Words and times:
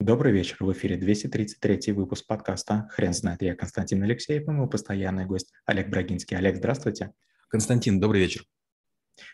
Добрый 0.00 0.32
вечер. 0.32 0.58
В 0.60 0.72
эфире 0.72 0.96
233 0.96 1.92
выпуск 1.92 2.24
подкаста 2.24 2.88
«Хрен 2.92 3.12
знает». 3.12 3.42
Я 3.42 3.56
Константин 3.56 4.00
Алексеев 4.04 4.46
и 4.46 4.50
мой 4.52 4.70
постоянный 4.70 5.26
гость 5.26 5.52
Олег 5.66 5.88
Брагинский. 5.88 6.36
Олег, 6.36 6.56
здравствуйте. 6.58 7.14
Константин, 7.48 7.98
добрый 7.98 8.20
вечер. 8.20 8.44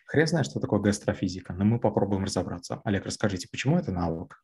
Хрен 0.07 0.27
знает, 0.27 0.47
что 0.47 0.61
такое 0.61 0.81
гастрофизика, 0.81 1.53
но 1.53 1.67
мы 1.67 1.79
попробуем 1.79 2.25
разобраться. 2.25 2.81
Олег, 2.85 3.05
расскажите, 3.05 3.47
почему 3.47 3.77
это 3.77 3.93
навык? 3.93 4.43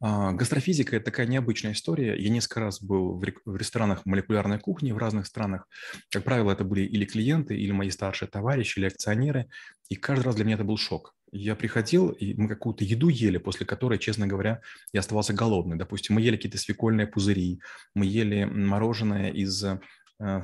А, 0.00 0.32
гастрофизика– 0.32 0.96
это 0.96 1.06
такая 1.06 1.26
необычная 1.26 1.72
история. 1.72 2.14
Я 2.14 2.28
несколько 2.28 2.60
раз 2.60 2.82
был 2.82 3.18
в 3.18 3.56
ресторанах 3.56 4.04
молекулярной 4.04 4.60
кухни 4.60 4.92
в 4.92 4.98
разных 4.98 5.26
странах. 5.26 5.66
Как 6.10 6.24
правило, 6.24 6.52
это 6.52 6.64
были 6.64 6.82
или 6.82 7.06
клиенты, 7.06 7.56
или 7.56 7.72
мои 7.72 7.88
старшие 7.88 8.28
товарищи, 8.28 8.78
или 8.78 8.86
акционеры. 8.86 9.48
И 9.88 9.96
каждый 9.96 10.24
раз 10.24 10.34
для 10.34 10.44
меня 10.44 10.56
это 10.56 10.64
был 10.64 10.76
шок. 10.76 11.14
Я 11.36 11.56
приходил, 11.56 12.10
и 12.10 12.32
мы 12.34 12.48
какую-то 12.48 12.84
еду 12.84 13.08
ели, 13.08 13.38
после 13.38 13.66
которой, 13.66 13.98
честно 13.98 14.28
говоря, 14.28 14.60
я 14.92 15.00
оставался 15.00 15.32
голодный. 15.32 15.76
Допустим, 15.76 16.14
мы 16.14 16.20
ели 16.20 16.36
какие-то 16.36 16.58
свекольные 16.58 17.08
пузыри, 17.08 17.60
мы 17.92 18.06
ели 18.06 18.44
мороженое 18.44 19.32
из 19.32 19.64
э, 19.64 19.80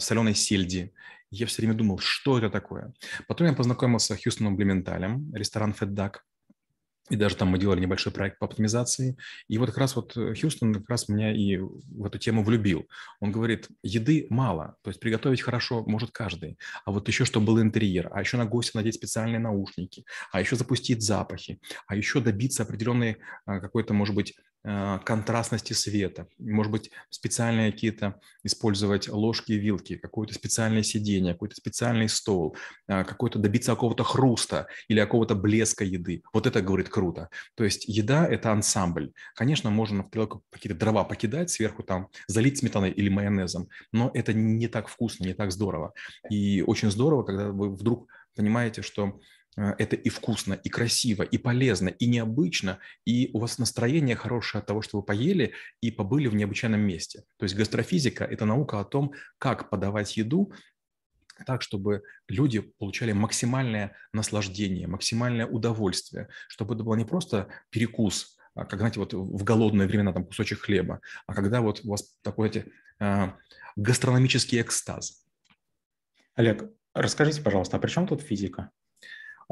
соленой 0.01 0.34
сельди. 0.34 0.92
Я 1.30 1.46
все 1.46 1.62
время 1.62 1.74
думал, 1.74 2.01
что 2.01 2.38
это 2.38 2.51
такое. 2.51 2.92
Потом 3.29 3.46
я 3.46 3.52
познакомился 3.52 4.16
с 4.16 4.20
Хьюстоном 4.20 4.56
Блементалем, 4.56 5.32
ресторан 5.32 5.77
Duck. 5.79 6.15
И 7.10 7.16
даже 7.16 7.37
там 7.37 7.48
мы 7.48 7.59
делали 7.59 7.80
небольшой 7.80 8.12
проект 8.12 8.38
по 8.38 8.46
оптимизации. 8.46 9.16
И 9.48 9.59
вот 9.59 9.66
как 9.66 9.78
раз 9.78 9.96
вот 9.96 10.16
э, 10.16 10.34
Хьюстон 10.34 10.74
как 10.74 10.88
раз 10.88 11.09
меня 11.09 11.32
и 11.34 11.56
в 11.56 12.06
эту 12.06 12.18
тему 12.18 12.45
влюбил. 12.45 12.87
Он 13.20 13.32
говорит, 13.32 13.68
еды 13.82 14.27
мало, 14.30 14.77
то 14.82 14.91
есть 14.91 15.01
приготовить 15.01 15.42
хорошо 15.42 15.84
может 15.87 16.10
каждый. 16.12 16.59
А 16.84 16.92
вот 16.92 17.09
еще, 17.09 17.24
чтобы 17.24 17.46
был 17.46 17.60
интерьер, 17.60 18.09
а 18.12 18.20
еще 18.20 18.37
на 18.37 18.46
гостя 18.46 18.78
надеть 18.78 18.95
специальные 18.95 19.41
наушники, 19.41 20.04
а 20.32 20.41
еще 20.41 20.56
запустить 20.56 21.02
запахи, 21.02 21.60
а 21.87 21.96
еще 21.96 22.20
добиться 22.20 22.62
определенной 22.62 23.18
а, 23.45 23.60
какой-то, 23.60 23.92
может 23.92 24.15
быть, 24.15 24.34
контрастности 24.62 25.73
света, 25.73 26.28
может 26.38 26.70
быть, 26.70 26.91
специальные 27.09 27.73
какие-то 27.73 28.20
использовать 28.42 29.09
ложки 29.09 29.52
и 29.52 29.59
вилки, 29.59 29.96
какое-то 29.96 30.35
специальное 30.35 30.82
сиденье, 30.82 31.32
какой-то 31.32 31.57
специальный 31.57 32.09
стол, 32.09 32.57
а, 32.87 33.04
какой-то 33.04 33.38
добиться 33.38 33.73
какого-то 33.73 34.04
хруста 34.04 34.66
или 34.88 35.01
какого-то 35.01 35.35
блеска 35.35 35.85
еды. 35.85 36.23
Вот 36.32 36.46
это, 36.46 36.60
говорит, 36.60 36.90
круто. 36.90 37.30
То 37.54 37.65
есть 37.65 37.87
еда– 37.88 38.26
это 38.30 38.52
ансамбль. 38.52 39.12
Конечно, 39.35 39.70
можно 39.70 40.02
в 40.02 40.10
тарелку 40.10 40.43
какие-то 40.51 40.79
дрова 40.79 41.04
покидать, 41.04 41.51
сверху 41.51 41.82
там 41.82 42.09
залить 42.26 42.59
сметаной 42.59 42.90
или 42.90 43.09
майонезом, 43.09 43.68
но 43.92 44.10
это 44.13 44.35
не 44.35 44.68
так 44.68 44.88
вкусно, 44.88 45.24
не 45.24 45.35
так 45.35 45.52
здорово. 45.52 45.95
И 46.29 46.63
очень 46.66 46.90
здорово, 46.90 47.23
когда 47.23 47.48
вы 47.48 47.74
вдруг 47.74 48.09
понимаете, 48.35 48.82
что 48.82 49.20
Э, 49.20 49.40
это 49.56 49.96
и 49.96 50.09
вкусно, 50.09 50.54
и 50.54 50.68
красиво, 50.68 51.23
и 51.23 51.38
полезно, 51.38 51.88
и 51.88 52.06
необычно, 52.06 52.79
и 53.04 53.30
у 53.32 53.40
вас 53.40 53.59
настроение 53.59 54.16
хорошее 54.16 54.60
от 54.60 54.66
того, 54.66 54.82
что 54.82 54.98
вы 54.98 55.04
поели 55.04 55.52
и 55.80 55.90
побыли 55.90 56.29
в 56.29 56.34
необычайном 56.34 56.80
месте. 56.80 57.24
То 57.37 57.45
есть 57.45 57.57
гастрофизика– 57.57 58.24
это 58.30 58.45
наука 58.45 58.80
о 58.80 58.84
том, 58.84 59.12
как 59.38 59.70
подавать 59.70 60.16
еду 60.16 60.52
так, 61.46 61.62
чтобы 61.62 62.02
люди 62.29 62.60
получали 62.60 63.12
максимальное 63.12 63.96
наслаждение, 64.12 64.87
максимальное 64.87 65.47
удовольствие, 65.47 66.28
чтобы 66.48 66.75
это 66.75 66.84
был 66.84 66.94
не 66.94 67.04
просто 67.04 67.48
перекус, 67.70 68.37
а 68.54 68.64
как, 68.64 68.81
знаете, 68.81 69.00
вот 69.00 69.14
в 69.14 69.42
голодное 69.42 69.87
времена 69.87 70.12
там 70.12 70.25
кусочек 70.25 70.60
хлеба, 70.60 71.00
а 71.26 71.34
когда 71.34 71.60
вот 71.60 71.81
у 71.84 71.91
вас 71.91 72.14
такой 72.22 72.48
эти, 72.48 72.66
э, 72.98 73.32
гастрономический 73.76 74.60
экстаз. 74.60 75.25
Олег, 76.34 76.70
расскажите, 76.94 77.42
пожалуйста, 77.42 77.76
а 77.76 77.81
при 77.81 77.88
чем 77.88 78.06
тут 78.06 78.22
физика? 78.22 78.70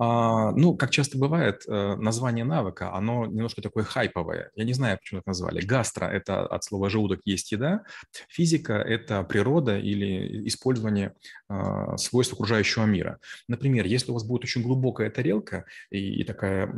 А, 0.00 0.52
ну, 0.52 0.76
как 0.76 0.90
часто 0.90 1.18
бывает, 1.18 1.64
э, 1.66 1.96
название 1.96 2.44
навыка, 2.44 2.94
оно 2.94 3.26
немножко 3.26 3.60
такое 3.60 3.82
хайповое. 3.82 4.52
Я 4.54 4.64
не 4.64 4.72
знаю, 4.72 4.96
почему 4.98 5.18
это 5.18 5.30
назвали. 5.30 5.60
Гастро– 5.60 6.04
это 6.06 6.46
от 6.46 6.62
слова 6.62 6.88
«желудок 6.88 7.20
есть 7.24 7.50
еда». 7.50 7.82
Физика– 8.28 8.74
это 8.74 9.24
природа 9.24 9.76
или 9.76 10.46
использование 10.46 11.14
а, 11.48 11.96
свойств 11.96 12.34
окружающего 12.34 12.84
мира. 12.84 13.18
Например, 13.48 13.86
если 13.86 14.12
у 14.12 14.14
вас 14.14 14.24
будет 14.24 14.44
очень 14.44 14.62
глубокая 14.62 15.10
тарелка 15.10 15.64
и, 15.90 16.20
и 16.20 16.24
такая 16.24 16.68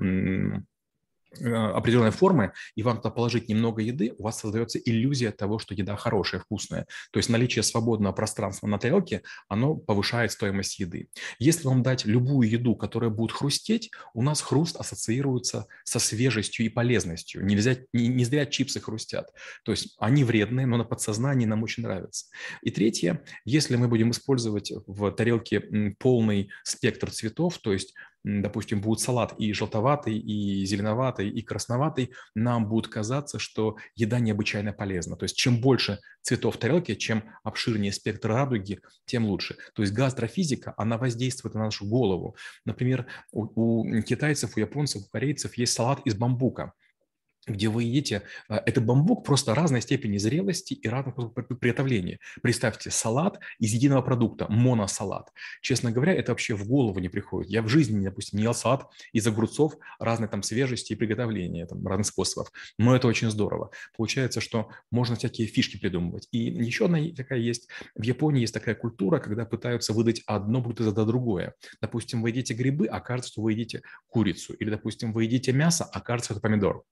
определенной 1.32 2.10
формы, 2.10 2.52
и 2.74 2.82
вам 2.82 2.96
туда 2.98 3.10
положить 3.10 3.48
немного 3.48 3.82
еды, 3.82 4.14
у 4.18 4.24
вас 4.24 4.40
создается 4.40 4.78
иллюзия 4.78 5.30
того, 5.30 5.58
что 5.58 5.74
еда 5.74 5.96
хорошая, 5.96 6.40
вкусная. 6.40 6.86
То 7.12 7.18
есть 7.18 7.28
наличие 7.28 7.62
свободного 7.62 8.12
пространства 8.12 8.66
на 8.66 8.78
тарелке, 8.78 9.22
оно 9.48 9.76
повышает 9.76 10.32
стоимость 10.32 10.78
еды. 10.78 11.08
Если 11.38 11.66
вам 11.66 11.82
дать 11.82 12.04
любую 12.04 12.48
еду, 12.48 12.74
которая 12.74 13.10
будет 13.10 13.32
хрустеть, 13.32 13.90
у 14.14 14.22
нас 14.22 14.40
хруст 14.40 14.76
ассоциируется 14.76 15.66
со 15.84 15.98
свежестью 15.98 16.66
и 16.66 16.68
полезностью. 16.68 17.44
Нельзя, 17.44 17.76
не, 17.92 18.08
не 18.08 18.24
зря 18.24 18.46
чипсы 18.46 18.80
хрустят. 18.80 19.28
То 19.64 19.72
есть 19.72 19.96
они 19.98 20.24
вредные, 20.24 20.66
но 20.66 20.76
на 20.76 20.84
подсознании 20.84 21.46
нам 21.46 21.62
очень 21.62 21.82
нравятся. 21.82 22.26
И 22.62 22.70
третье, 22.70 23.22
если 23.44 23.76
мы 23.76 23.88
будем 23.88 24.10
использовать 24.10 24.72
в 24.86 25.10
тарелке 25.12 25.60
полный 25.98 26.50
спектр 26.64 27.10
цветов, 27.10 27.58
то 27.58 27.72
есть 27.72 27.94
допустим, 28.24 28.80
будет 28.80 29.00
салат 29.00 29.34
и 29.38 29.52
желтоватый, 29.52 30.18
и 30.18 30.64
зеленоватый, 30.64 31.28
и 31.28 31.42
красноватый, 31.42 32.12
нам 32.34 32.68
будет 32.68 32.88
казаться, 32.88 33.38
что 33.38 33.76
еда 33.94 34.18
необычайно 34.18 34.72
полезна. 34.72 35.16
То 35.16 35.24
есть 35.24 35.36
чем 35.36 35.60
больше 35.60 36.00
цветов 36.22 36.56
в 36.56 36.58
тарелке, 36.58 36.96
чем 36.96 37.24
обширнее 37.42 37.92
спектр 37.92 38.28
радуги, 38.28 38.80
тем 39.06 39.26
лучше. 39.26 39.56
То 39.74 39.82
есть 39.82 39.94
гастрофизика, 39.94 40.74
она 40.76 40.98
воздействует 40.98 41.54
на 41.54 41.64
нашу 41.64 41.86
голову. 41.86 42.36
Например, 42.64 43.06
у, 43.32 43.82
у 43.82 44.02
китайцев, 44.02 44.56
у 44.56 44.60
японцев, 44.60 45.02
у 45.02 45.08
корейцев 45.10 45.54
есть 45.54 45.72
салат 45.72 46.00
из 46.04 46.14
бамбука 46.14 46.72
где 47.52 47.68
вы 47.68 47.84
едите, 47.84 48.22
а, 48.48 48.62
это 48.64 48.80
бамбук 48.80 49.24
просто 49.24 49.54
разной 49.54 49.80
степени 49.80 50.18
зрелости 50.18 50.74
и 50.74 50.88
разного 50.88 51.28
приготовления. 51.28 52.18
Представьте, 52.42 52.90
салат 52.90 53.38
из 53.58 53.72
единого 53.72 54.02
продукта, 54.02 54.46
моносалат. 54.48 55.32
Честно 55.60 55.92
говоря, 55.92 56.14
это 56.14 56.32
вообще 56.32 56.54
в 56.54 56.66
голову 56.66 56.98
не 56.98 57.08
приходит. 57.08 57.50
Я 57.50 57.62
в 57.62 57.68
жизни, 57.68 58.04
допустим, 58.04 58.38
не 58.38 58.44
ел 58.44 58.54
салат 58.54 58.88
из 59.12 59.26
огурцов 59.26 59.74
разной 59.98 60.28
там 60.28 60.42
свежести 60.42 60.92
и 60.92 60.96
приготовления, 60.96 61.66
там, 61.66 61.86
разных 61.86 62.06
способов. 62.06 62.50
Но 62.78 62.94
это 62.94 63.08
очень 63.08 63.30
здорово. 63.30 63.70
Получается, 63.96 64.40
что 64.40 64.68
можно 64.90 65.16
всякие 65.16 65.46
фишки 65.46 65.78
придумывать. 65.78 66.28
И 66.30 66.38
еще 66.38 66.86
одна 66.86 66.98
такая 67.16 67.38
есть, 67.38 67.68
в 67.94 68.02
Японии 68.02 68.40
есть 68.40 68.54
такая 68.54 68.74
культура, 68.74 69.18
когда 69.18 69.44
пытаются 69.44 69.92
выдать 69.92 70.22
одно 70.26 70.60
блюдо 70.60 70.84
за 70.84 70.92
другое. 71.04 71.54
Допустим, 71.80 72.22
вы 72.22 72.30
едите 72.30 72.54
грибы, 72.54 72.86
а 72.86 73.00
кажется, 73.00 73.32
что 73.32 73.42
вы 73.42 73.52
едите 73.52 73.82
курицу. 74.08 74.54
Или, 74.54 74.70
допустим, 74.70 75.12
вы 75.12 75.24
едите 75.24 75.52
мясо, 75.52 75.88
а 75.92 76.00
кажется, 76.00 76.32
это 76.32 76.40
помидор. 76.40 76.84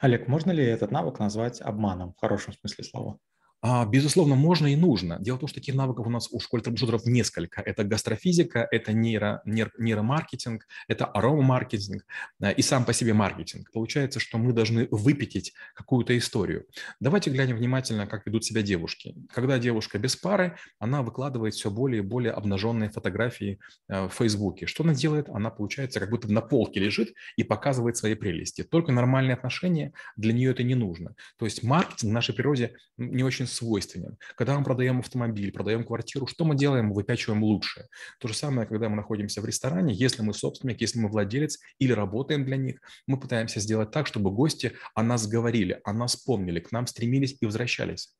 Олег, 0.00 0.28
можно 0.28 0.50
ли 0.50 0.64
этот 0.64 0.90
навык 0.90 1.18
назвать 1.18 1.60
обманом 1.60 2.12
в 2.12 2.20
хорошем 2.20 2.52
смысле 2.52 2.84
слова? 2.84 3.18
А, 3.60 3.84
безусловно, 3.86 4.36
можно 4.36 4.68
и 4.68 4.76
нужно. 4.76 5.18
Дело 5.20 5.36
в 5.36 5.40
том, 5.40 5.48
что 5.48 5.58
таких 5.58 5.74
навыков 5.74 6.06
у 6.06 6.10
нас 6.10 6.28
у 6.30 6.38
школы 6.38 6.62
трэблшутеров 6.62 7.06
несколько. 7.06 7.60
Это 7.60 7.82
гастрофизика, 7.82 8.68
это 8.70 8.92
нейро, 8.92 9.42
нейро, 9.44 9.72
нейромаркетинг, 9.78 10.64
это 10.86 11.06
аромамаркетинг 11.06 12.04
э, 12.40 12.54
и 12.54 12.62
сам 12.62 12.84
по 12.84 12.92
себе 12.92 13.14
маркетинг. 13.14 13.70
Получается, 13.72 14.20
что 14.20 14.38
мы 14.38 14.52
должны 14.52 14.86
выпятить 14.92 15.54
какую-то 15.74 16.16
историю. 16.16 16.66
Давайте 17.00 17.30
глянем 17.30 17.56
внимательно, 17.56 18.06
как 18.06 18.26
ведут 18.26 18.44
себя 18.44 18.62
девушки. 18.62 19.16
Когда 19.32 19.58
девушка 19.58 19.98
без 19.98 20.14
пары, 20.14 20.56
она 20.78 21.02
выкладывает 21.02 21.54
все 21.54 21.70
более 21.70 22.02
и 22.02 22.06
более 22.06 22.32
обнаженные 22.32 22.90
фотографии 22.90 23.58
э, 23.88 24.06
в 24.06 24.10
Фейсбуке. 24.10 24.66
Что 24.66 24.84
она 24.84 24.94
делает? 24.94 25.28
Она, 25.30 25.50
получается, 25.50 25.98
как 25.98 26.10
будто 26.10 26.30
на 26.32 26.42
полке 26.42 26.78
лежит 26.78 27.12
и 27.36 27.42
показывает 27.42 27.96
свои 27.96 28.14
прелести. 28.14 28.62
Только 28.62 28.92
нормальные 28.92 29.34
отношения, 29.34 29.92
для 30.16 30.32
нее 30.32 30.52
это 30.52 30.62
не 30.62 30.76
нужно. 30.76 31.16
То 31.38 31.44
есть 31.44 31.64
маркетинг 31.64 32.12
в 32.12 32.14
нашей 32.14 32.34
природе 32.36 32.76
не 32.96 33.24
очень 33.24 33.47
свойственен. 33.48 34.18
Когда 34.36 34.58
мы 34.58 34.64
продаем 34.64 35.00
автомобиль, 35.00 35.52
продаем 35.52 35.84
квартиру, 35.84 36.26
что 36.26 36.44
мы 36.44 36.54
делаем? 36.54 36.86
Мы 36.86 36.94
выпячиваем 36.94 37.42
лучшее. 37.42 37.86
То 38.20 38.28
же 38.28 38.34
самое, 38.34 38.66
когда 38.66 38.88
мы 38.88 38.96
находимся 38.96 39.40
в 39.40 39.46
ресторане, 39.46 39.94
если 39.94 40.22
мы 40.22 40.34
собственник, 40.34 40.80
если 40.80 41.00
мы 41.00 41.08
владелец 41.08 41.58
или 41.78 41.92
работаем 41.92 42.44
для 42.44 42.56
них, 42.56 42.80
мы 43.06 43.18
пытаемся 43.18 43.60
сделать 43.60 43.90
так, 43.90 44.06
чтобы 44.06 44.30
гости 44.30 44.72
о 44.94 45.02
нас 45.02 45.26
говорили, 45.26 45.80
о 45.84 45.92
нас 45.92 46.16
помнили, 46.16 46.60
к 46.60 46.72
нам 46.72 46.86
стремились 46.86 47.36
и 47.40 47.46
возвращались. 47.46 48.14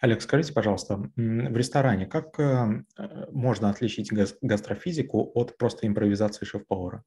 Олег, 0.00 0.22
скажите, 0.22 0.52
пожалуйста, 0.52 0.96
в 1.16 1.56
ресторане 1.56 2.06
как 2.06 2.38
э, 2.40 2.82
можно 3.32 3.70
отличить 3.70 4.10
гастрофизику 4.42 5.30
от 5.34 5.56
просто 5.56 5.86
импровизации 5.86 6.44
шеф-повара? 6.44 7.02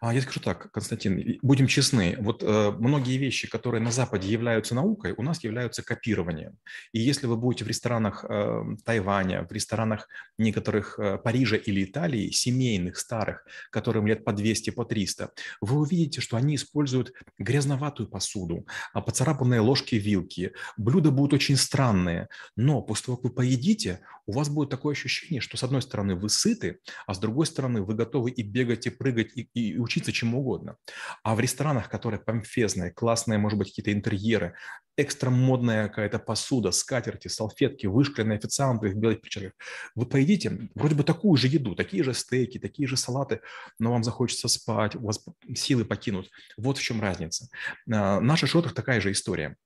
А, 0.00 0.12
я 0.12 0.20
скажу 0.20 0.40
так, 0.40 0.72
Константин, 0.72 1.38
будем 1.42 1.68
честны, 1.68 2.16
вот 2.18 2.42
э, 2.42 2.72
многие 2.72 3.18
вещи, 3.18 3.48
которые 3.48 3.80
на 3.80 3.92
Западе 3.92 4.28
являются 4.28 4.74
наукой, 4.74 5.12
у 5.16 5.22
нас 5.22 5.44
являются 5.44 5.84
копированием. 5.84 6.58
И 6.92 6.98
если 6.98 7.26
вы 7.26 7.36
будете 7.36 7.64
в 7.64 7.68
ресторанах 7.68 8.24
э, 8.28 8.62
Тайваня, 8.84 9.46
в 9.48 9.52
ресторанах 9.52 10.08
некоторых 10.38 10.98
э, 10.98 11.18
Парижа 11.18 11.56
или 11.56 11.84
Италии, 11.84 12.30
семейных, 12.30 12.96
старых, 12.96 13.46
которым 13.70 14.06
лет 14.08 14.24
по 14.24 14.32
200, 14.32 14.70
по 14.70 14.84
300, 14.84 15.30
вы 15.60 15.78
увидите, 15.78 16.20
что 16.20 16.36
они 16.36 16.56
используют 16.56 17.12
грязноватую 17.38 18.08
посуду, 18.08 18.66
а 18.92 19.02
поцарапанные 19.02 19.60
ложки-вилки. 19.60 20.52
Блюда 20.76 21.12
будут 21.12 21.34
очень 21.34 21.56
странные 21.56 22.28
но 22.56 22.82
после 22.82 23.06
того, 23.06 23.16
как 23.16 23.24
вы 23.24 23.30
поедите, 23.30 24.00
у 24.26 24.32
вас 24.32 24.48
будет 24.48 24.70
такое 24.70 24.92
ощущение, 24.92 25.40
что 25.40 25.51
с 25.56 25.62
одной 25.62 25.82
стороны 25.82 26.14
вы 26.14 26.28
сыты, 26.28 26.78
а 27.06 27.14
с 27.14 27.18
другой 27.18 27.46
стороны 27.46 27.82
вы 27.82 27.94
готовы 27.94 28.30
и 28.30 28.42
бегать, 28.42 28.86
и 28.86 28.90
прыгать, 28.90 29.32
и, 29.34 29.48
и 29.54 29.78
учиться 29.78 30.12
чему 30.12 30.40
угодно. 30.40 30.76
А 31.22 31.34
в 31.34 31.40
ресторанах, 31.40 31.88
которые 31.88 32.20
помфезные, 32.20 32.90
классные, 32.90 33.38
может 33.38 33.58
быть, 33.58 33.68
какие-то 33.68 33.92
интерьеры, 33.92 34.54
экстра 34.96 35.30
модная 35.30 35.88
какая-то 35.88 36.18
посуда, 36.18 36.70
скатерти, 36.70 37.28
салфетки, 37.28 37.86
вышкленные 37.86 38.38
официанты 38.38 38.88
в 38.88 38.94
белых 38.94 39.20
перчатках. 39.20 39.52
Вы 39.94 40.06
поедите 40.06 40.68
вроде 40.74 40.94
бы 40.94 41.04
такую 41.04 41.36
же 41.36 41.48
еду, 41.48 41.74
такие 41.74 42.04
же 42.04 42.14
стейки, 42.14 42.58
такие 42.58 42.86
же 42.86 42.96
салаты, 42.96 43.40
но 43.78 43.92
вам 43.92 44.04
захочется 44.04 44.48
спать, 44.48 44.96
у 44.96 45.06
вас 45.06 45.24
силы 45.54 45.84
покинут. 45.84 46.30
Вот 46.56 46.78
в 46.78 46.82
чем 46.82 47.00
разница. 47.00 47.48
А, 47.90 48.20
наша 48.20 48.46
шотах 48.46 48.74
такая 48.74 49.00
же 49.00 49.12
история 49.12 49.56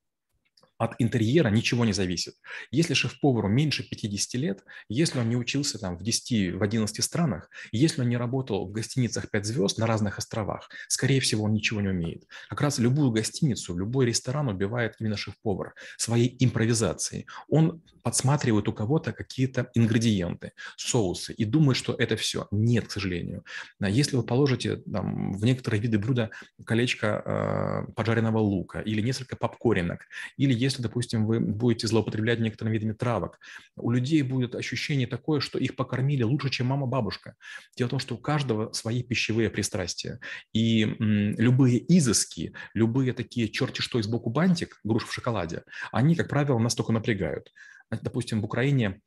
от 0.78 0.94
интерьера 0.98 1.48
ничего 1.48 1.84
не 1.84 1.92
зависит. 1.92 2.34
Если 2.70 2.94
шеф-повару 2.94 3.48
меньше 3.48 3.82
50 3.88 4.34
лет, 4.40 4.64
если 4.88 5.18
он 5.18 5.28
не 5.28 5.36
учился 5.36 5.78
там 5.78 5.96
в 5.96 6.02
10, 6.02 6.54
в 6.56 6.62
11 6.62 7.02
странах, 7.02 7.50
если 7.72 8.02
он 8.02 8.08
не 8.08 8.16
работал 8.16 8.66
в 8.68 8.72
гостиницах 8.72 9.30
5 9.30 9.44
звезд 9.44 9.78
на 9.78 9.86
разных 9.86 10.18
островах, 10.18 10.68
скорее 10.88 11.20
всего, 11.20 11.44
он 11.44 11.52
ничего 11.52 11.80
не 11.80 11.88
умеет. 11.88 12.24
Как 12.48 12.60
раз 12.60 12.78
любую 12.78 13.10
гостиницу, 13.10 13.76
любой 13.76 14.06
ресторан 14.06 14.48
убивает 14.48 14.96
именно 15.00 15.16
шеф-повар 15.16 15.74
своей 15.96 16.36
импровизацией. 16.38 17.26
Он 17.48 17.82
подсматривает 18.02 18.68
у 18.68 18.72
кого-то 18.72 19.12
какие-то 19.12 19.68
ингредиенты, 19.74 20.52
соусы 20.76 21.32
и 21.32 21.44
думает, 21.44 21.76
что 21.76 21.92
это 21.92 22.16
все. 22.16 22.46
Нет, 22.52 22.86
к 22.86 22.92
сожалению. 22.92 23.44
Если 23.80 24.16
вы 24.16 24.22
положите 24.22 24.76
там, 24.76 25.32
в 25.32 25.44
некоторые 25.44 25.80
виды 25.80 25.98
блюда 25.98 26.30
колечко 26.64 27.86
э, 27.88 27.92
поджаренного 27.94 28.38
лука 28.38 28.80
или 28.80 29.00
несколько 29.00 29.34
попкоринок, 29.36 30.02
или 30.36 30.54
если, 30.66 30.82
допустим, 30.82 31.26
вы 31.26 31.40
будете 31.40 31.86
злоупотреблять 31.86 32.40
некоторыми 32.40 32.74
видами 32.74 32.92
травок, 32.92 33.38
у 33.76 33.90
людей 33.90 34.22
будет 34.22 34.54
ощущение 34.54 35.06
такое, 35.06 35.40
что 35.40 35.58
их 35.58 35.76
покормили 35.76 36.22
лучше, 36.22 36.50
чем 36.50 36.66
мама-бабушка. 36.66 37.34
Дело 37.76 37.88
в 37.88 37.90
том, 37.90 37.98
что 37.98 38.14
у 38.14 38.18
каждого 38.18 38.72
свои 38.72 39.02
пищевые 39.02 39.50
пристрастия. 39.50 40.20
И 40.52 40.82
м, 40.82 41.34
любые 41.38 41.78
изыски, 41.96 42.52
любые 42.74 43.12
такие 43.12 43.48
черти 43.48 43.80
что 43.80 43.98
из 43.98 44.06
боку 44.06 44.30
бантик, 44.30 44.78
груш 44.84 45.04
в 45.04 45.12
шоколаде, 45.12 45.62
они, 45.92 46.14
как 46.14 46.28
правило, 46.28 46.58
нас 46.58 46.74
только 46.74 46.92
напрягают. 46.92 47.52
Допустим, 47.90 48.40
в 48.40 48.44
Украине 48.44 49.00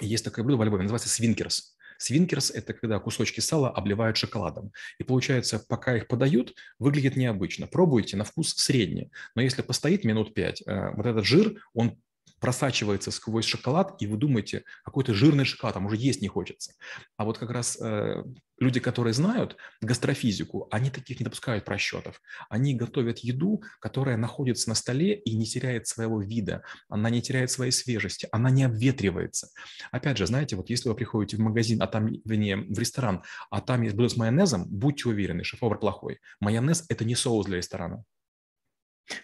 есть 0.00 0.24
такое 0.24 0.44
блюдо 0.44 0.58
во 0.58 0.64
Львове, 0.64 0.82
называется 0.82 1.08
свинкерс. 1.08 1.76
Свинкерс– 2.00 2.50
это 2.54 2.72
когда 2.72 2.98
кусочки 2.98 3.40
сала 3.40 3.70
обливают 3.70 4.16
шоколадом. 4.16 4.72
И 4.98 5.04
получается, 5.04 5.58
пока 5.68 5.96
их 5.96 6.08
подают, 6.08 6.54
выглядит 6.78 7.14
необычно. 7.14 7.66
Пробуйте, 7.66 8.16
на 8.16 8.24
вкус 8.24 8.54
средний. 8.56 9.12
Но 9.34 9.42
если 9.42 9.60
постоит 9.60 10.04
минут 10.04 10.32
пять, 10.32 10.62
э, 10.66 10.90
вот 10.96 11.04
этот 11.04 11.26
жир, 11.26 11.62
он 11.74 11.98
просачивается 12.40 13.10
сквозь 13.10 13.44
шоколад, 13.44 13.96
и 14.00 14.06
вы 14.06 14.16
думаете, 14.16 14.64
какой-то 14.84 15.14
жирный 15.14 15.44
шоколад, 15.44 15.74
там 15.74 15.86
уже 15.86 15.96
есть 15.96 16.22
не 16.22 16.28
хочется. 16.28 16.74
А 17.16 17.24
вот 17.24 17.38
как 17.38 17.50
раз 17.50 17.78
э, 17.80 18.24
люди, 18.58 18.80
которые 18.80 19.14
знают 19.14 19.56
гастрофизику, 19.80 20.68
они 20.70 20.90
таких 20.90 21.20
не 21.20 21.24
допускают 21.24 21.64
просчетов. 21.64 22.20
Они 22.48 22.74
готовят 22.74 23.18
еду, 23.20 23.62
которая 23.80 24.16
находится 24.16 24.68
на 24.68 24.74
столе 24.74 25.14
и 25.14 25.36
не 25.36 25.46
теряет 25.46 25.86
своего 25.86 26.20
вида, 26.20 26.62
она 26.88 27.10
не 27.10 27.22
теряет 27.22 27.50
своей 27.50 27.72
свежести, 27.72 28.28
она 28.32 28.50
не 28.50 28.64
обветривается. 28.64 29.48
Опять 29.90 30.18
же, 30.18 30.26
знаете, 30.26 30.56
вот 30.56 30.70
если 30.70 30.88
вы 30.88 30.94
приходите 30.94 31.36
в 31.36 31.40
магазин, 31.40 31.82
а 31.82 31.86
там, 31.86 32.08
вернее, 32.24 32.56
в 32.56 32.78
ресторан, 32.78 33.22
а 33.50 33.60
там 33.60 33.82
есть 33.82 33.96
блюдо 33.96 34.14
с 34.14 34.16
майонезом, 34.16 34.66
будьте 34.68 35.08
уверены, 35.08 35.44
шеф-повар 35.44 35.78
плохой. 35.78 36.20
Майонез– 36.40 36.84
это 36.88 37.04
не 37.04 37.14
соус 37.14 37.46
для 37.46 37.58
ресторана. 37.58 38.04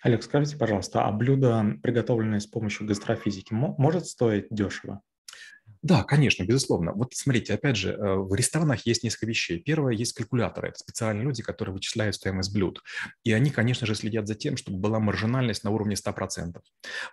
Олег, 0.02 0.22
скажите, 0.22 0.56
пожалуйста, 0.56 1.04
а 1.04 1.12
блюдо, 1.12 1.64
приготовленное 1.82 2.40
с 2.40 2.46
помощью 2.46 2.86
гастрофизики, 2.86 3.52
может 3.52 4.06
стоить 4.06 4.46
дешево? 4.50 5.02
Да, 5.86 6.02
конечно, 6.02 6.42
безусловно. 6.42 6.92
Вот 6.94 7.14
смотрите, 7.14 7.54
опять 7.54 7.76
же, 7.76 7.92
э, 7.92 8.14
в 8.16 8.34
ресторанах 8.34 8.84
есть 8.86 9.04
несколько 9.04 9.26
вещей. 9.26 9.60
Первое, 9.60 9.92
есть 9.92 10.14
калькуляторы. 10.14 10.70
Это 10.70 10.80
специальные 10.80 11.24
люди, 11.24 11.44
которые 11.44 11.74
вычисляют 11.74 12.16
стоимость 12.16 12.52
блюд. 12.52 12.82
И 13.22 13.32
они, 13.32 13.50
конечно 13.50 13.86
же, 13.86 13.94
следят 13.94 14.26
за 14.26 14.34
тем, 14.34 14.56
чтобы 14.56 14.78
была 14.78 14.98
маржинальность 14.98 15.62
на 15.62 15.70
уровне 15.70 15.94
100%. 15.94 16.60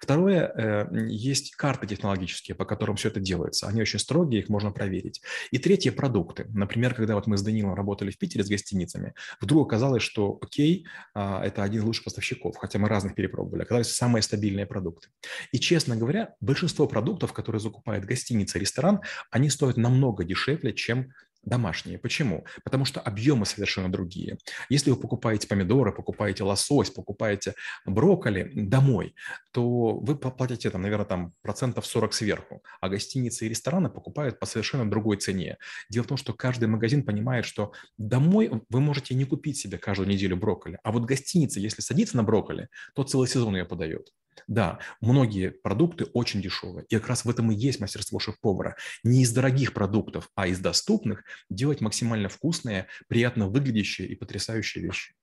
Второе, 0.02 0.52
э, 0.58 1.08
есть 1.08 1.56
карты 1.56 1.86
технологические, 1.86 2.56
по 2.56 2.66
которым 2.66 2.96
все 2.96 3.10
это 3.10 3.20
делается. 3.20 3.68
Они 3.68 3.80
очень 3.80 4.00
строгие, 4.00 4.42
их 4.42 4.50
можно 4.50 4.72
проверить. 4.72 5.22
И 5.52 5.60
третье, 5.60 5.92
продукты. 5.92 6.48
Например, 6.50 6.96
когда 6.96 7.14
вот 7.14 7.28
мы 7.28 7.38
с 7.38 7.44
Данилом 7.44 7.75
работали 7.75 8.10
в 8.10 8.18
Питере 8.18 8.44
с 8.44 8.50
гостиницами, 8.50 9.14
вдруг 9.40 9.68
оказалось, 9.68 10.02
что 10.02 10.40
окей, 10.42 10.88
а, 11.14 11.46
это 11.46 11.62
один 11.62 11.81
из 11.81 11.86
лучших 11.86 12.06
поставщиков, 12.06 12.58
хотя 12.58 12.80
мы 12.80 12.90
разных 12.90 13.14
перепробовали. 13.14 13.62
Оказались 13.62 13.94
самые 13.94 14.24
стабильные 14.24 14.66
продукты. 14.66 15.10
И, 15.52 15.60
честно 15.60 15.96
говоря, 15.96 16.34
большинство 16.42 16.88
продуктов, 16.88 17.34
которые 17.34 17.60
закупает 17.60 18.06
гостиница, 18.06 18.62
ресторан, 18.63 19.01
они 19.31 19.50
стоят 19.50 19.77
намного 19.77 20.24
дешевле, 20.24 20.74
чем 20.74 21.13
домашние. 21.45 21.98
Почему? 21.98 22.45
Потому 22.63 22.86
что 22.86 23.00
объемы 23.01 23.45
совершенно 23.45 23.92
другие. 23.92 24.38
Если 24.69 24.89
вы 24.92 24.95
покупаете 24.95 25.48
помидоры, 25.48 25.92
покупаете 25.92 26.44
лосось, 26.44 26.89
покупаете 26.89 27.54
брокколи 27.86 28.51
домой, 28.56 29.15
то 29.51 29.98
вы 29.98 30.15
платите, 30.15 30.69
там, 30.69 30.81
наверное, 30.81 31.06
там, 31.06 31.33
процентов 31.42 31.86
40 31.86 32.13
сверху, 32.13 32.63
а 32.80 32.89
гостиницы 32.89 33.45
и 33.45 33.50
рестораны 33.50 33.89
покупают 33.89 34.39
по 34.39 34.45
совершенно 34.45 34.89
другой 34.89 35.18
цене. 35.18 35.57
Дело 35.89 36.04
в 36.04 36.07
том, 36.07 36.18
что 36.18 36.33
каждый 36.33 36.68
магазин 36.68 37.04
понимает, 37.04 37.45
что 37.45 37.74
домой 37.98 38.50
вы 38.69 38.80
можете 38.80 39.15
не 39.15 39.25
купить 39.25 39.57
себе 39.57 39.77
каждую 39.77 40.07
неделю 40.10 40.38
брокколи, 40.38 40.80
а 40.83 40.92
вот 40.92 41.04
гостиница, 41.04 41.60
если 41.60 41.81
садится 41.81 42.18
на 42.18 42.24
брокколи, 42.24 42.69
то 42.95 43.04
целый 43.04 43.27
сезон 43.27 43.56
ее 43.56 43.65
подает. 43.65 44.10
Да, 44.48 44.80
многие 45.02 45.52
продукты 45.52 46.06
очень 46.06 46.42
дешевые. 46.42 46.86
И 46.90 46.96
как 46.98 47.08
раз 47.08 47.26
в 47.26 47.30
этом 47.30 47.52
и 47.52 47.56
есть 47.56 47.80
мастерство 47.80 48.20
шеф-повара. 48.20 48.76
Не 49.04 49.24
из 49.24 49.32
дорогих 49.32 49.74
продуктов, 49.74 50.30
а 50.36 50.48
из 50.48 50.60
доступных 50.60 51.24
делать 51.50 51.82
максимально 51.82 52.30
вкусные, 52.30 52.88
приятно 53.08 53.48
выглядящие 53.48 54.08
и 54.08 54.16
потрясающие 54.16 54.84
вещи. 54.84 55.14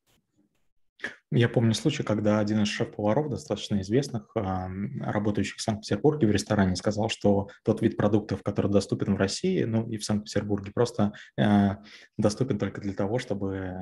Я 1.33 1.49
помню 1.49 1.75
случай, 1.75 2.03
когда 2.03 2.41
один 2.41 2.63
из 2.63 2.69
шеф-поваров, 2.69 3.31
достаточно 3.31 3.81
известных, 3.83 4.35
работающих 4.35 5.59
в 5.59 5.63
Санкт-Петербурге 5.63 6.27
в 6.27 6.33
ресторане, 6.33 6.75
сказал, 6.75 7.09
что 7.09 7.49
тот 7.63 7.83
вид 7.83 7.97
продуктов, 7.97 8.43
который 8.43 8.71
доступен 8.71 9.15
в 9.15 9.19
России, 9.19 9.63
ну 9.63 9.89
и 9.89 9.97
в 9.97 10.05
Санкт-Петербурге, 10.05 10.73
просто 10.73 11.13
э, 11.37 11.77
доступен 12.17 12.59
только 12.59 12.81
для 12.81 12.95
того, 12.95 13.21
чтобы 13.21 13.77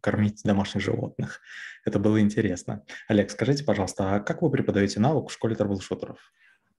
кормить 0.00 0.42
домашних 0.44 0.80
животных. 0.80 1.40
Это 1.84 1.98
было 1.98 2.20
интересно. 2.20 2.84
Олег, 3.08 3.32
скажите, 3.32 3.64
пожалуйста, 3.64 4.14
а 4.14 4.20
как 4.20 4.42
вы 4.42 4.50
преподаете 4.50 5.00
навык 5.00 5.30
в 5.30 5.32
школе 5.32 5.56
трэблшутеров? 5.56 6.18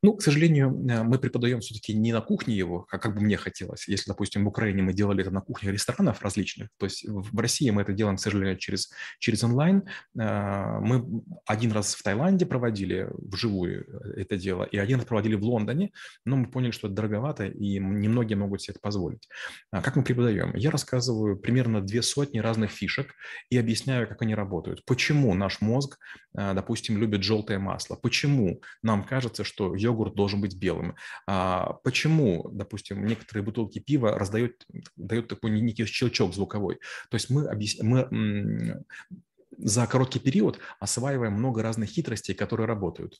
Ну, 0.04 0.14
к 0.14 0.22
сожалению, 0.22 0.70
э, 0.90 1.04
мы 1.04 1.18
преподаем 1.18 1.60
все-таки 1.60 1.94
не 1.94 2.14
на 2.14 2.22
кухне 2.22 2.56
его, 2.56 2.82
как, 2.82 3.02
как 3.02 3.16
бы 3.16 3.22
мне 3.22 3.36
хотелось. 3.36 3.88
Если, 3.88 4.12
допустим, 4.12 4.46
в 4.46 4.48
Украине 4.48 4.84
мы 4.84 4.94
делали 4.94 5.22
это 5.22 5.32
на 5.32 5.42
кухне 5.42 5.72
ресторанов 5.72 6.22
различных, 6.22 6.70
то 6.78 6.86
есть 6.86 7.04
в 7.08 7.38
России 7.40 7.70
мы 7.72 7.82
это 7.82 7.94
делаем, 7.94 8.18
к 8.18 8.20
сожалению, 8.20 8.58
через, 8.58 8.92
через 9.18 9.44
онлайн. 9.44 9.84
Э, 10.20 10.80
мы 10.82 11.24
один 11.48 11.72
раз 11.72 11.96
в 11.96 12.04
Таиланде 12.04 12.46
проводили 12.46 13.10
вживую 13.18 13.86
э, 13.88 14.22
это 14.22 14.38
дело, 14.38 14.64
и 14.64 14.78
один 14.78 14.98
раз 14.98 15.06
проводили 15.06 15.34
в 15.34 15.44
Лондоне, 15.44 15.92
но 16.26 16.36
мы 16.36 16.46
поняли, 16.46 16.72
что 16.72 16.88
это 16.88 16.96
дороговато, 16.96 17.48
и 17.48 17.80
немногие 17.80 18.38
могут 18.38 18.62
себе 18.62 18.74
это 18.74 18.80
позволить. 18.82 19.28
А 19.72 19.82
как 19.82 19.96
мы 19.96 20.04
преподаем? 20.04 20.56
Я 20.56 20.70
рассказываю 20.70 21.40
примерно 21.40 21.82
две 21.82 22.04
сотни 22.04 22.38
разных 22.38 22.70
фишек 22.70 23.14
и 23.50 23.58
объясняю, 23.58 24.08
как 24.08 24.22
они 24.22 24.36
работают. 24.36 24.86
Почему 24.86 25.34
наш 25.34 25.62
мозг, 25.62 25.98
допустим, 26.34 26.98
любит 27.00 27.24
желтое 27.24 27.58
масло? 27.58 27.96
Почему 27.96 28.62
нам 28.84 29.04
кажется, 29.04 29.44
что 29.44 29.76
йогурт 29.88 30.16
должен 30.16 30.42
быть 30.42 30.56
белым. 30.56 30.96
А 31.28 31.74
почему, 31.84 32.50
допустим, 32.52 33.06
некоторые 33.06 33.44
бутылки 33.44 33.80
пива 33.80 34.18
раздают, 34.18 34.66
дают 34.96 35.28
такой 35.28 35.50
некий 35.62 35.86
щелчок 35.86 36.34
звуковой? 36.34 36.76
То 37.10 37.16
есть 37.16 37.30
мы, 37.30 37.48
объяс... 37.48 37.78
мы 37.82 38.84
за 39.58 39.88
короткий 39.88 40.20
период 40.20 40.60
осваиваем 40.80 41.34
много 41.34 41.64
разных 41.64 41.90
хитростей, 41.90 42.36
которые 42.36 42.68
работают. 42.68 43.20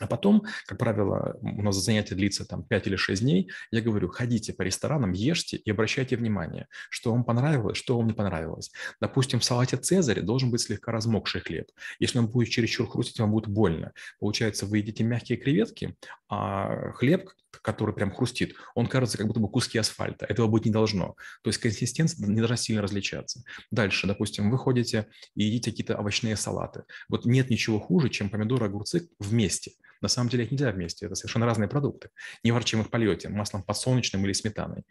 А 0.00 0.06
потом, 0.06 0.44
как 0.66 0.78
правило, 0.78 1.38
у 1.42 1.62
нас 1.62 1.76
занятие 1.76 2.14
длится 2.14 2.44
там 2.44 2.64
5 2.64 2.86
или 2.86 2.96
6 2.96 3.22
дней, 3.22 3.50
я 3.70 3.80
говорю, 3.80 4.08
ходите 4.08 4.52
по 4.52 4.62
ресторанам, 4.62 5.12
ешьте 5.12 5.56
и 5.56 5.70
обращайте 5.70 6.16
внимание, 6.16 6.66
что 6.90 7.12
вам 7.12 7.24
понравилось, 7.24 7.76
что 7.76 7.96
вам 7.96 8.06
не 8.06 8.12
понравилось. 8.12 8.72
Допустим, 9.00 9.40
в 9.40 9.44
салате 9.44 9.76
Цезарь 9.76 10.22
должен 10.22 10.50
быть 10.50 10.62
слегка 10.62 10.92
размокший 10.92 11.40
хлеб. 11.40 11.66
Если 11.98 12.18
он 12.18 12.28
будет 12.28 12.48
чересчур 12.48 12.88
хрустить, 12.88 13.20
вам 13.20 13.32
будет 13.32 13.48
больно. 13.48 13.92
Получается, 14.18 14.66
вы 14.66 14.78
едите 14.78 15.04
мягкие 15.04 15.38
креветки, 15.38 15.96
а 16.28 16.92
хлеб, 16.92 17.28
который 17.62 17.94
прям 17.94 18.12
хрустит, 18.12 18.54
он 18.74 18.86
кажется 18.86 19.16
как 19.16 19.26
будто 19.26 19.40
бы 19.40 19.48
куски 19.48 19.78
асфальта. 19.78 20.26
Этого 20.26 20.48
быть 20.48 20.64
не 20.64 20.70
должно. 20.70 21.14
То 21.42 21.48
есть 21.48 21.58
консистенция 21.58 22.26
не 22.26 22.38
должна 22.38 22.56
сильно 22.56 22.82
различаться. 22.82 23.42
Дальше, 23.70 24.06
допустим, 24.06 24.50
вы 24.50 24.58
ходите 24.58 25.06
и 25.34 25.44
едите 25.44 25.70
какие-то 25.70 25.96
овощные 25.96 26.36
салаты. 26.36 26.82
Вот 27.08 27.24
нет 27.24 27.50
ничего 27.50 27.78
хуже, 27.80 28.10
чем 28.10 28.30
помидоры, 28.30 28.66
огурцы 28.66 29.08
вместе. 29.18 29.72
На 30.00 30.08
самом 30.08 30.28
деле 30.30 30.44
их 30.44 30.50
нельзя 30.50 30.72
вместе, 30.72 31.06
это 31.06 31.14
совершенно 31.14 31.46
разные 31.46 31.68
продукты. 31.68 32.10
Не 32.42 32.50
важно, 32.50 32.66
чем 32.66 32.80
их 32.80 32.90
польете, 32.90 33.28
маслом 33.28 33.62
подсолнечным 33.62 34.24
или 34.26 34.32
сметаной. 34.32 34.82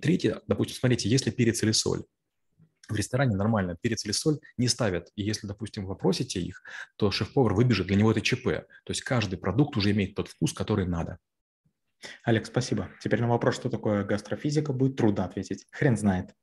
Третье, 0.00 0.40
допустим, 0.46 0.76
смотрите, 0.76 1.08
если 1.08 1.30
перец 1.30 1.62
или 1.64 1.72
соль, 1.72 2.04
в 2.88 2.94
ресторане 2.94 3.36
нормально 3.36 3.76
перец 3.80 4.04
или 4.04 4.12
соль 4.12 4.38
не 4.56 4.68
ставят. 4.68 5.10
И 5.16 5.22
если, 5.22 5.46
допустим, 5.46 5.86
вы 5.86 5.96
просите 5.96 6.40
их, 6.40 6.62
то 6.96 7.10
шеф-повар 7.10 7.54
выбежит, 7.54 7.86
для 7.88 7.96
него 7.96 8.12
это 8.12 8.20
ЧП. 8.20 8.44
То 8.44 8.90
есть 8.90 9.02
каждый 9.02 9.38
продукт 9.38 9.76
уже 9.76 9.90
имеет 9.90 10.14
тот 10.14 10.28
вкус, 10.28 10.52
который 10.52 10.86
надо. 10.86 11.18
Олег, 12.24 12.46
спасибо. 12.46 12.88
Теперь 13.00 13.20
на 13.20 13.28
вопрос, 13.28 13.54
что 13.56 13.70
такое 13.70 14.04
гастрофизика, 14.04 14.72
будет 14.72 14.96
трудно 14.96 15.24
ответить. 15.24 15.66
Хрен 15.70 15.96
знает. 15.96 16.34